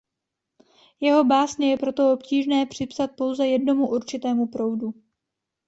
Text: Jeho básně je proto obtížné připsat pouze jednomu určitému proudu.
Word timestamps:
Jeho 1.01 1.23
básně 1.23 1.69
je 1.71 1.77
proto 1.77 2.13
obtížné 2.13 2.65
připsat 2.65 3.11
pouze 3.17 3.47
jednomu 3.47 3.87
určitému 3.89 4.47
proudu. 4.47 4.93